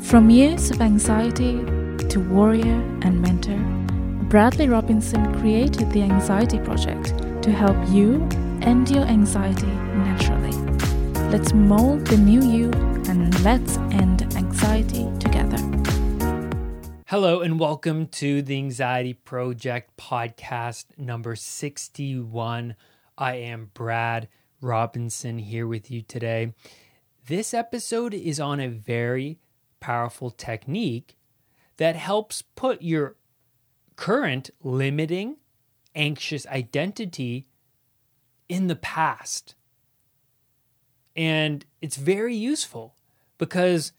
[0.00, 1.64] From years of anxiety
[2.08, 3.58] to warrior and mentor,
[4.28, 8.22] Bradley Robinson created the Anxiety Project to help you
[8.62, 10.52] end your anxiety naturally.
[11.30, 12.70] Let's mold the new you
[13.08, 15.58] and let's end anxiety together.
[17.06, 22.76] Hello, and welcome to the Anxiety Project podcast number 61.
[23.18, 24.28] I am Brad
[24.60, 26.52] Robinson here with you today.
[27.26, 29.38] This episode is on a very
[29.86, 31.16] powerful technique
[31.76, 33.14] that helps put your
[33.94, 35.36] current limiting,
[35.94, 37.46] anxious identity
[38.48, 39.54] in the past.
[41.14, 42.96] And it's very useful
[43.38, 43.92] because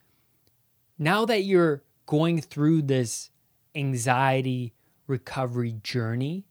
[0.99, 3.29] now that you're going through this
[3.73, 4.73] anxiety
[5.07, 6.48] recovery journey,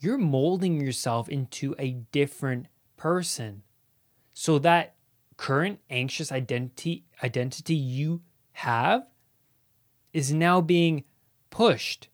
[0.00, 3.64] you're molding yourself into a different person.
[4.32, 4.94] So that
[5.36, 9.08] current anxious identity identity you have
[10.12, 11.04] is now being
[11.50, 12.08] pushed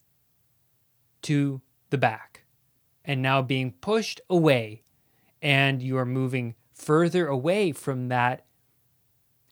[1.23, 2.45] to the back
[3.05, 4.83] and now being pushed away
[5.43, 8.45] and you are moving further away from that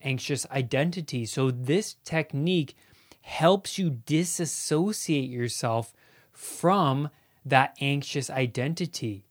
[0.02, 1.26] anxious identity.
[1.26, 2.76] So, this technique
[3.22, 5.92] helps you disassociate yourself
[6.32, 7.10] from
[7.44, 9.26] that anxious identity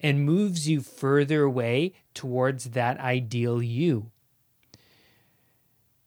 [0.00, 4.10] and moves you further away towards that ideal you.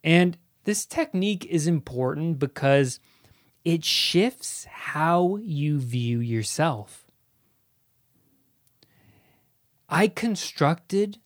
[0.03, 0.37] And
[0.69, 2.99] this technique is important because
[3.65, 7.07] it shifts how you view yourself.
[9.89, 11.17] I constructed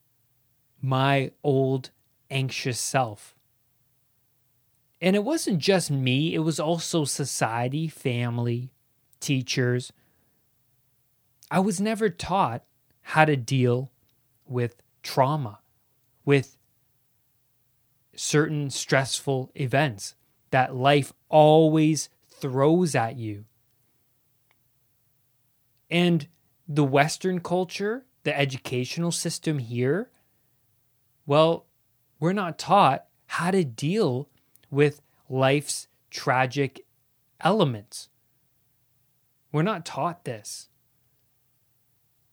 [0.82, 1.90] my old
[2.32, 3.36] anxious self.
[5.02, 8.72] And it wasn't just me, it was also society, family,
[9.20, 9.92] teachers.
[11.52, 12.64] I was never taught
[13.02, 13.92] how to deal
[14.46, 15.60] with trauma,
[16.24, 16.56] with
[18.16, 20.16] certain stressful events
[20.52, 23.46] that life always throws at you.
[25.90, 26.28] And
[26.68, 30.10] the Western culture the educational system here,
[31.26, 31.66] well,
[32.20, 34.30] we're not taught how to deal
[34.72, 36.86] with life's tragic
[37.42, 38.10] elements.
[39.52, 40.70] We're not taught this.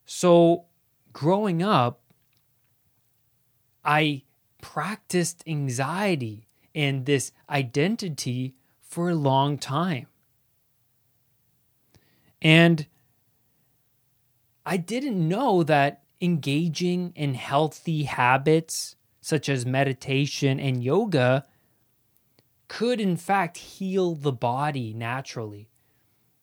[0.07, 0.67] So,
[1.13, 2.01] growing up,
[3.85, 4.23] I
[4.61, 10.07] practiced anxiety and this identity for a long time.
[12.43, 12.87] And
[14.65, 21.47] I didn't know that engaging in healthy habits such as meditation and yoga
[22.69, 25.69] could, in fact, heal the body naturally.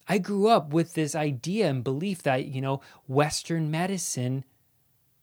[0.07, 4.45] I grew up with this idea and belief that, you know, Western medicine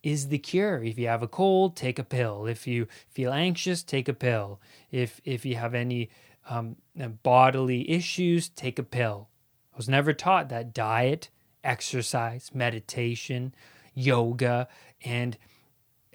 [0.05, 0.85] is the cure.
[0.85, 2.47] If you have a cold, take a pill.
[2.47, 4.61] If you feel anxious, take a pill.
[4.93, 6.11] If if you have any
[6.49, 6.77] um,
[7.23, 9.29] bodily issues, take a pill.
[9.73, 11.31] I was never taught that diet
[11.65, 13.55] exercise, meditation,
[13.95, 14.69] yoga,
[15.03, 15.39] and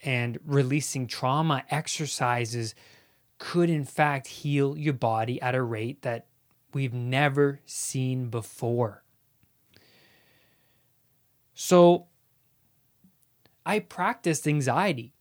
[0.03, 2.75] and releasing trauma exercises
[3.39, 6.27] could in fact heal your body at a rate that
[6.73, 9.03] we've never seen before.
[11.56, 12.06] So
[13.69, 15.13] I practiced anxiety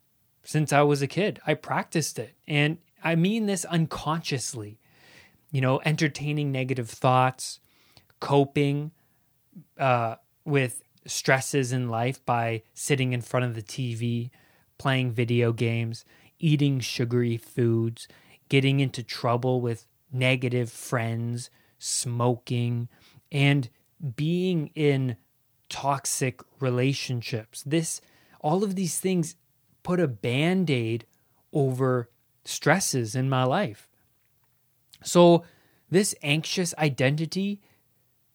[0.42, 1.38] since I was a kid.
[1.46, 2.32] I practiced it.
[2.46, 4.78] And I mean this unconsciously.
[5.52, 7.60] You know, entertaining negative thoughts,
[8.20, 8.92] coping,
[9.76, 10.14] uh,
[10.46, 14.30] with stresses in life by sitting in front of the TV,
[14.78, 16.06] playing video games,
[16.38, 18.08] eating sugary foods,
[18.48, 22.88] getting into trouble with negative friends, smoking,
[23.30, 23.68] and
[24.16, 25.16] being in
[25.68, 27.62] toxic relationships.
[27.66, 28.00] This
[28.40, 29.36] all of these things
[29.82, 31.06] put a band-aid
[31.52, 32.10] over
[32.44, 33.88] stresses in my life.
[35.02, 35.44] So
[35.90, 37.60] this anxious identity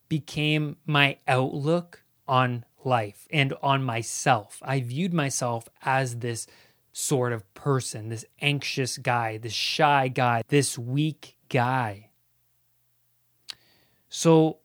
[0.08, 4.60] became my outlook on life and on myself.
[4.62, 6.46] I viewed myself as this
[6.92, 12.10] sort of person, this anxious guy, this shy guy, this weak guy.
[14.08, 14.58] So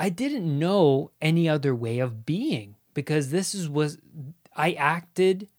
[0.00, 3.98] I didn't know any other way of being because this is was
[4.56, 5.50] I acted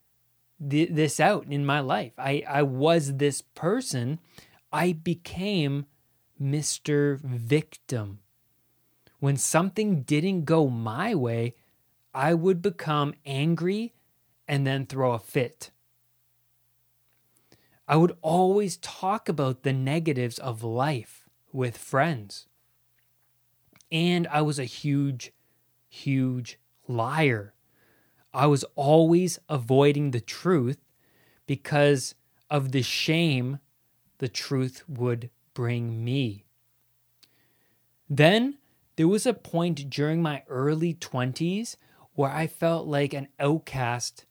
[0.67, 2.13] th- this out in my life.
[2.17, 4.17] I I was this person.
[4.73, 5.85] I became
[6.41, 7.19] Mr.
[7.19, 8.17] Victim.
[9.19, 11.53] When something didn't go my way,
[12.11, 13.93] I would become angry
[14.47, 15.69] and then throw a fit.
[17.87, 22.47] I would always talk about the negatives of life with friends.
[23.91, 25.33] And I was a huge,
[25.89, 26.57] huge
[26.87, 27.53] liar.
[28.33, 30.79] I was always avoiding the truth
[31.45, 32.15] because
[32.49, 33.59] of the shame
[34.19, 36.45] the truth would bring me.
[38.09, 38.57] Then
[38.95, 41.75] there was a point during my early 20s
[42.13, 44.25] where I felt like an outcast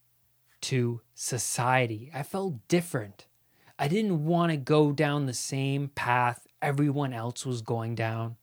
[0.63, 2.11] to society.
[2.15, 3.27] I felt different.
[3.79, 8.37] I didn't want to go down the same path everyone else was going down.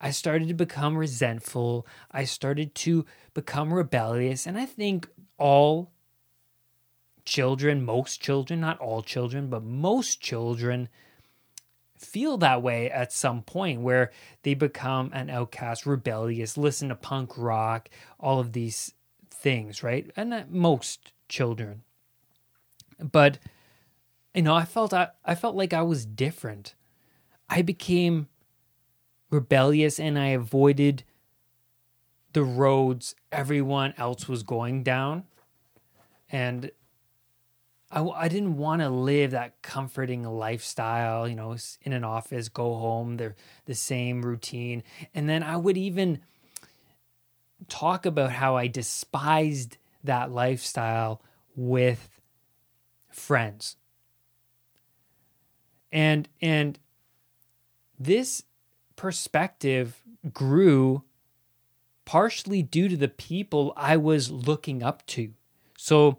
[0.00, 1.86] I started to become resentful.
[2.10, 4.46] I started to become rebellious.
[4.46, 5.08] And I think
[5.38, 5.90] all
[7.24, 10.88] children, most children, not all children, but most children
[11.98, 14.12] feel that way at some point where
[14.42, 17.88] they become an outcast, rebellious, listen to punk rock,
[18.20, 18.92] all of these
[19.30, 20.10] things, right?
[20.14, 21.82] And uh, most children.
[22.98, 23.38] But
[24.34, 26.74] you know, I felt I, I felt like I was different.
[27.48, 28.28] I became
[29.30, 31.04] rebellious and I avoided
[32.32, 35.24] the roads everyone else was going down.
[36.30, 36.70] And
[37.90, 42.74] I, I didn't want to live that comforting lifestyle, you know, in an office, go
[42.74, 43.34] home, the
[43.64, 44.82] the same routine.
[45.14, 46.20] And then I would even
[47.68, 51.22] talk about how I despised that lifestyle
[51.54, 52.20] with
[53.10, 53.76] friends.
[55.92, 56.78] And and
[57.98, 58.42] this
[58.96, 60.02] perspective
[60.32, 61.04] grew
[62.04, 65.32] partially due to the people I was looking up to.
[65.76, 66.18] So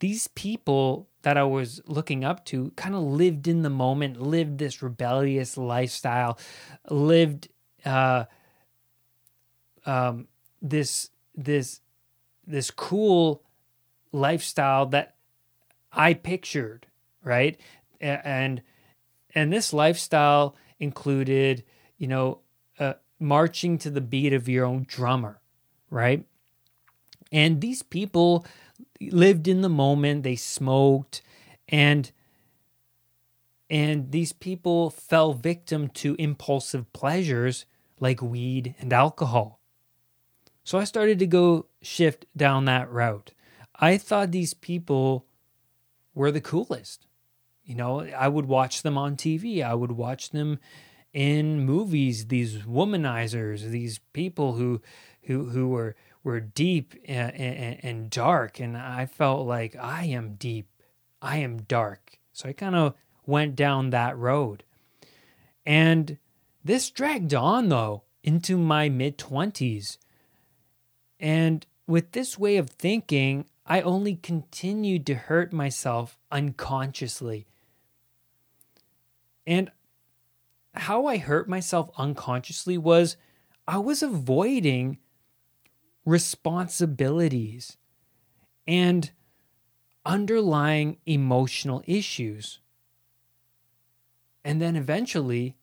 [0.00, 4.58] these people that I was looking up to kind of lived in the moment, lived
[4.58, 6.38] this rebellious lifestyle,
[6.90, 7.48] lived
[7.84, 8.24] uh,
[9.84, 10.28] um,
[10.60, 11.80] this this
[12.46, 13.42] this cool
[14.12, 15.16] lifestyle that
[15.92, 16.86] I pictured,
[17.22, 17.58] right?
[18.00, 18.62] And
[19.34, 21.64] and this lifestyle included,
[21.98, 22.40] you know,
[22.78, 25.40] uh, marching to the beat of your own drummer,
[25.90, 26.24] right?
[27.32, 28.46] And these people
[29.00, 31.22] lived in the moment, they smoked
[31.68, 32.10] and
[33.68, 37.66] and these people fell victim to impulsive pleasures
[37.98, 39.60] like weed and alcohol.
[40.62, 43.32] So I started to go shift down that route.
[43.74, 45.26] I thought these people
[46.14, 47.06] were the coolest.
[47.64, 49.64] You know, I would watch them on TV.
[49.64, 50.60] I would watch them
[51.16, 52.26] in movies.
[52.26, 54.82] These womanizers, these people who,
[55.22, 60.34] who, who were were deep and, and, and dark, and I felt like I am
[60.34, 60.66] deep.
[61.22, 62.18] I am dark.
[62.32, 64.64] So I kind of went down that road,
[65.64, 66.18] and
[66.64, 69.98] this dragged on though into my mid twenties,
[71.18, 77.46] and with this way of thinking, I only continued to hurt myself unconsciously.
[79.46, 79.70] And
[80.76, 83.16] how I hurt myself unconsciously was
[83.66, 84.98] I was avoiding
[86.04, 87.76] responsibilities
[88.66, 89.10] and
[90.04, 92.60] underlying emotional issues.
[94.44, 95.56] And then eventually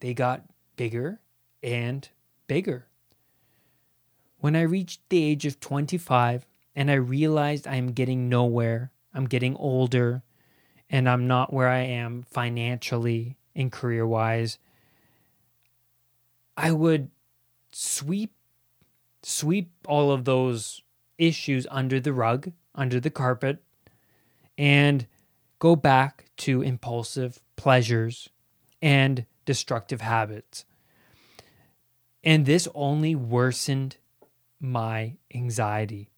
[0.00, 0.44] they got
[0.76, 1.20] bigger
[1.62, 2.08] and
[2.46, 2.86] bigger.
[4.38, 9.26] When I reached the age of 25 and I realized I am getting nowhere, I'm
[9.26, 10.22] getting older,
[10.88, 14.58] and I'm not where I am financially and career wise,
[16.56, 17.10] I would
[17.72, 18.32] sweep
[19.22, 20.80] sweep all of those
[21.18, 23.62] issues under the rug, under the carpet,
[24.56, 25.06] and
[25.58, 28.30] go back to impulsive pleasures
[28.80, 30.64] and destructive habits.
[32.22, 33.96] And this only worsened
[34.60, 36.10] my anxiety.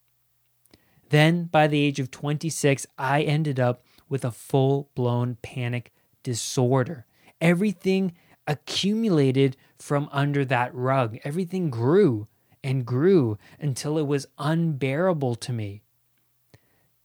[1.09, 5.93] Then, by the age of 26, I ended up with a full blown panic
[6.23, 7.07] disorder.
[7.41, 8.13] Everything
[8.47, 12.29] accumulated from under that rug, everything grew
[12.63, 15.83] and grew until it was unbearable to me.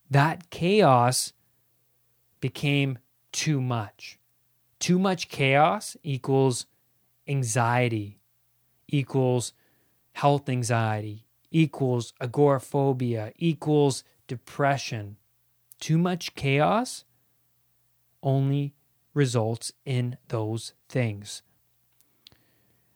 [0.10, 1.34] That chaos
[2.40, 3.00] became
[3.32, 4.20] too much.
[4.80, 6.68] Too much chaos equals
[7.28, 8.20] anxiety,
[8.88, 9.54] equals
[10.14, 15.18] health anxiety, equals agoraphobia, equals depression.
[15.80, 17.04] Too much chaos
[18.22, 18.75] only
[19.16, 21.42] results in those things.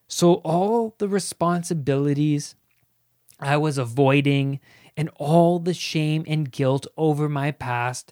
[0.07, 2.55] So, all the responsibilities
[3.39, 4.59] I was avoiding
[4.97, 8.11] and all the shame and guilt over my past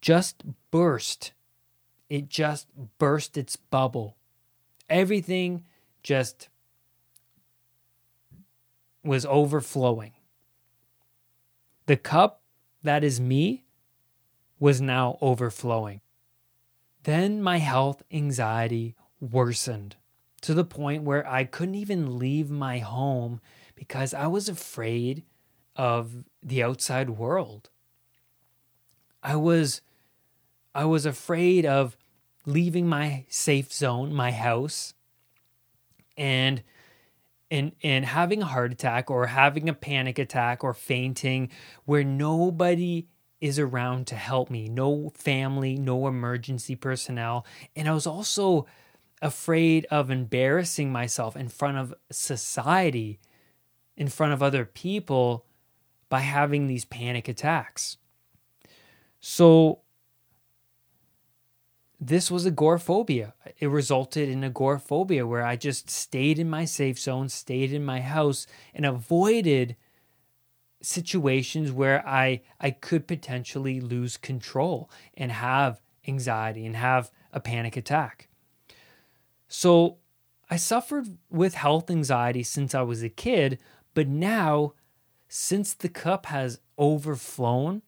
[0.00, 1.32] just burst.
[2.08, 2.68] It just
[2.98, 4.16] burst its bubble.
[4.88, 5.64] Everything
[6.02, 6.48] just
[9.04, 10.12] was overflowing.
[11.86, 12.42] The cup
[12.82, 13.64] that is me
[14.60, 16.01] was now overflowing.
[17.04, 19.96] Then my health anxiety worsened
[20.42, 23.40] to the point where I couldn't even leave my home
[23.74, 25.24] because I was afraid
[25.76, 27.70] of the outside world.
[29.22, 29.80] I was
[30.74, 31.96] I was afraid of
[32.46, 34.94] leaving my safe zone, my house,
[36.16, 36.62] and
[37.50, 41.50] and and having a heart attack or having a panic attack or fainting
[41.84, 43.06] where nobody
[43.42, 47.44] is around to help me, no family, no emergency personnel,
[47.74, 48.66] and I was also
[49.20, 53.18] afraid of embarrassing myself in front of society,
[53.96, 55.44] in front of other people
[56.08, 57.96] by having these panic attacks.
[59.18, 59.80] So
[62.00, 63.34] this was agoraphobia.
[63.58, 68.00] It resulted in agoraphobia where I just stayed in my safe zone, stayed in my
[68.00, 69.74] house, and avoided
[70.82, 77.76] situations where I I could potentially lose control and have anxiety and have a panic
[77.76, 78.28] attack.
[79.48, 79.98] So
[80.50, 83.58] I suffered with health anxiety since I was a kid,
[83.94, 84.74] but now
[85.28, 87.82] since the cup has overflown,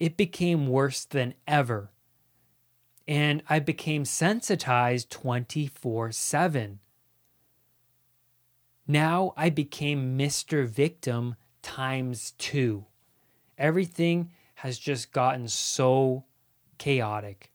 [0.00, 1.92] it became worse than ever
[3.08, 6.78] and I became sensitized 24 7.
[8.86, 10.66] Now I became Mr.
[10.66, 11.34] Victim
[11.68, 12.86] times two.
[13.58, 16.24] Everything has just gotten so
[16.78, 17.52] chaotic.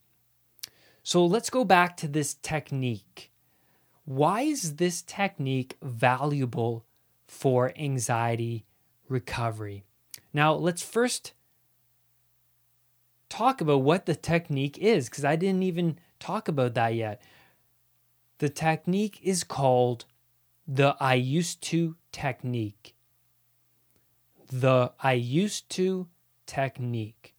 [1.01, 3.31] So let's go back to this technique.
[4.05, 6.85] Why is this technique valuable
[7.27, 8.65] for anxiety
[9.09, 9.83] recovery?
[10.31, 11.33] Now, let's first
[13.29, 17.19] talk about what the technique is because I didn't even talk about that yet.
[18.37, 20.05] The technique is called
[20.67, 22.93] the I used to technique.
[24.55, 26.09] The I used to
[26.45, 27.33] technique.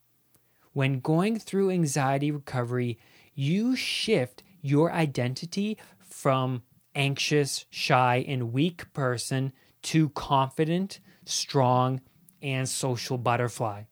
[0.72, 2.98] When going through anxiety recovery,
[3.34, 6.64] you shift your identity from
[6.96, 9.52] anxious, shy, and weak person
[9.82, 12.00] to confident, strong,
[12.42, 13.84] and social butterfly.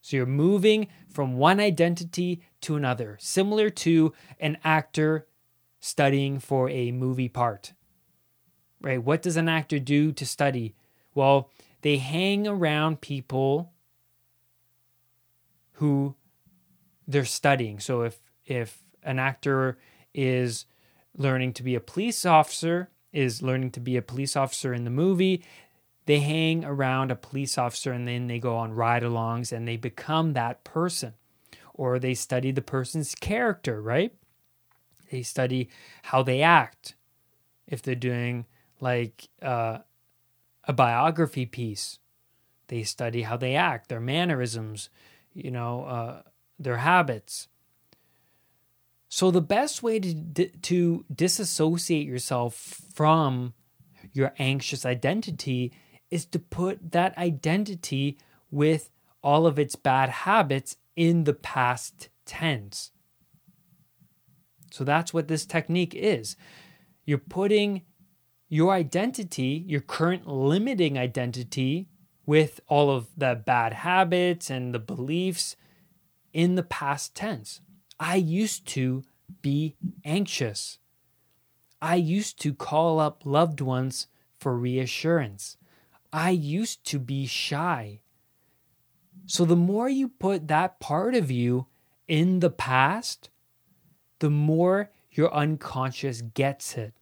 [0.00, 5.26] So you're moving from one identity to another, similar to an actor
[5.78, 7.74] studying for a movie part.
[8.80, 9.02] Right?
[9.02, 10.74] What does an actor do to study?
[11.18, 11.50] Well,
[11.82, 13.72] they hang around people
[15.72, 16.14] who
[17.08, 17.80] they're studying.
[17.80, 19.78] So if if an actor
[20.14, 20.66] is
[21.16, 24.90] learning to be a police officer, is learning to be a police officer in the
[24.90, 25.42] movie,
[26.06, 29.76] they hang around a police officer and then they go on ride alongs and they
[29.76, 31.14] become that person.
[31.74, 34.14] Or they study the person's character, right?
[35.10, 35.68] They study
[36.04, 36.94] how they act.
[37.66, 38.46] If they're doing
[38.80, 39.78] like uh,
[40.68, 41.98] a biography piece,
[42.68, 44.90] they study how they act, their mannerisms,
[45.32, 46.22] you know, uh,
[46.58, 47.48] their habits.
[49.08, 53.54] So the best way to to disassociate yourself from
[54.12, 55.72] your anxious identity
[56.10, 58.18] is to put that identity
[58.50, 58.90] with
[59.22, 62.90] all of its bad habits in the past tense.
[64.70, 66.36] So that's what this technique is.
[67.06, 67.82] You're putting
[68.48, 71.88] your identity, your current limiting identity,
[72.26, 75.56] with all of the bad habits and the beliefs
[76.34, 77.62] in the past tense.
[77.98, 79.02] I used to
[79.40, 80.78] be anxious.
[81.80, 85.56] I used to call up loved ones for reassurance.
[86.12, 88.00] I used to be shy.
[89.24, 91.66] So the more you put that part of you
[92.06, 93.30] in the past,
[94.18, 96.94] the more your unconscious gets it.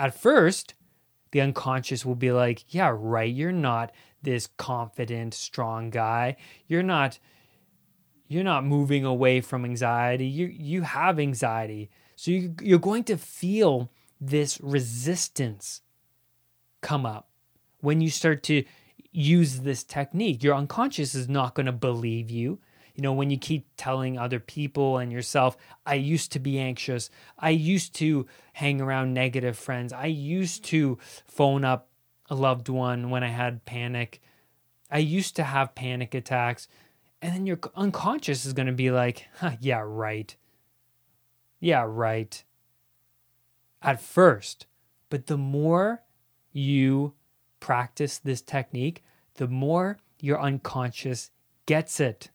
[0.00, 0.72] At first,
[1.30, 3.92] the unconscious will be like, yeah, right, you're not
[4.22, 6.36] this confident, strong guy.
[6.66, 7.18] You're not
[8.26, 10.26] you're not moving away from anxiety.
[10.26, 11.90] You you have anxiety.
[12.16, 15.82] So you, you're going to feel this resistance
[16.80, 17.28] come up
[17.80, 18.64] when you start to
[19.12, 20.42] use this technique.
[20.42, 22.58] Your unconscious is not going to believe you.
[22.94, 25.56] You know, when you keep telling other people and yourself,
[25.86, 27.10] I used to be anxious.
[27.38, 29.92] I used to hang around negative friends.
[29.92, 31.88] I used to phone up
[32.28, 34.20] a loved one when I had panic.
[34.90, 36.68] I used to have panic attacks.
[37.22, 40.34] And then your unconscious is going to be like, huh, yeah, right.
[41.58, 42.42] Yeah, right.
[43.82, 44.66] At first.
[45.10, 46.02] But the more
[46.52, 47.14] you
[47.58, 49.02] practice this technique,
[49.34, 51.30] the more your unconscious
[51.66, 52.30] gets it.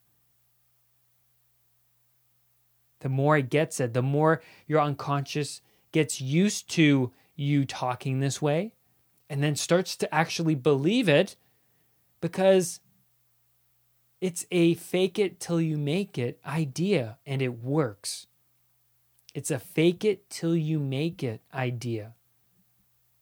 [3.05, 8.41] The more it gets it, the more your unconscious gets used to you talking this
[8.41, 8.74] way
[9.29, 11.35] and then starts to actually believe it
[12.19, 12.79] because
[14.19, 18.25] it's a fake it till you make it idea and it works.
[19.35, 22.15] It's a fake it till you make it idea,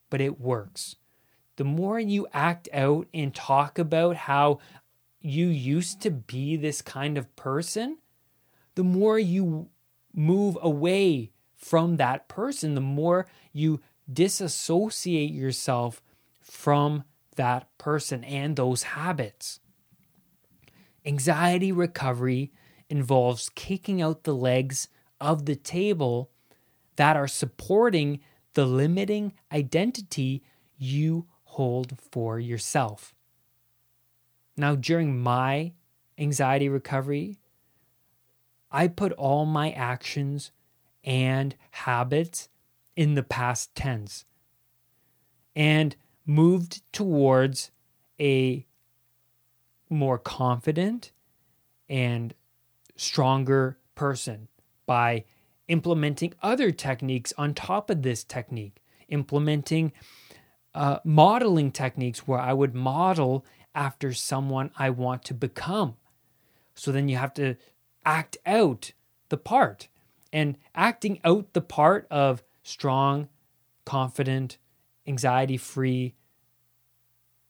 [0.10, 0.96] but it works
[1.56, 4.60] the more you act out and talk about how
[5.22, 7.98] you used to be this kind of person,
[8.76, 9.70] the more you
[10.14, 16.02] move away from that person, the more you disassociate yourself
[16.42, 17.04] from
[17.36, 19.60] that person and those habits.
[21.06, 22.52] Anxiety recovery
[22.90, 24.88] involves kicking out the legs
[25.20, 26.30] of the table
[26.96, 28.20] that are supporting
[28.54, 30.44] the limiting identity
[30.78, 33.16] you hold for yourself.
[34.56, 35.74] Now, during my
[36.18, 37.40] anxiety recovery,
[38.74, 40.52] I put all my actions
[41.04, 42.50] and habits
[42.96, 44.26] in the past tense
[45.56, 47.72] and moved towards
[48.20, 48.66] a
[49.90, 51.12] more confident
[51.88, 52.34] and
[52.96, 54.48] stronger person
[54.86, 55.24] by
[55.68, 59.92] implementing other techniques on top of this technique, implementing
[60.74, 65.96] uh, modeling techniques where I would model after someone I want to become.
[66.76, 67.56] So then you have to
[68.06, 68.92] act out
[69.30, 69.88] the part.
[70.32, 73.28] And acting out the part of strong,
[73.86, 74.58] confident,
[75.06, 76.16] anxiety free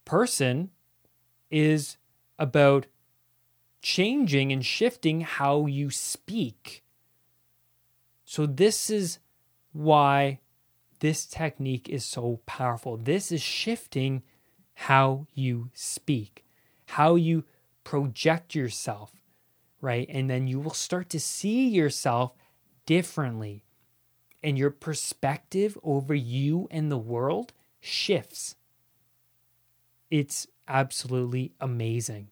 [0.05, 0.69] person
[1.49, 1.97] is
[2.37, 2.87] about
[3.81, 6.83] changing and shifting how you speak.
[8.25, 9.19] So, this is
[9.71, 10.39] why
[10.99, 12.97] this technique is so powerful.
[12.97, 14.23] This is shifting
[14.73, 16.45] how you speak,
[16.87, 17.43] how you
[17.83, 19.11] project yourself,
[19.83, 20.07] right?
[20.09, 22.31] And then you will start to see yourself
[22.85, 23.65] differently.
[24.41, 28.55] And your perspective over you and the world shifts.
[30.09, 32.29] It's absolutely amazing.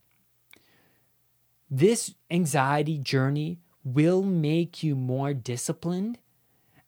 [1.70, 6.20] This anxiety journey will make you more disciplined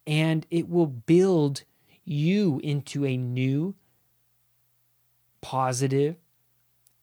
[0.06, 1.64] and it will build
[2.04, 3.74] you into a new,
[5.40, 6.16] positive,